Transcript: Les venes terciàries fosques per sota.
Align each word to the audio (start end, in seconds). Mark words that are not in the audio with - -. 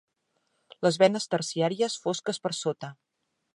Les 0.85 0.97
venes 1.03 1.29
terciàries 1.35 1.99
fosques 2.07 2.43
per 2.47 2.55
sota. 2.65 2.93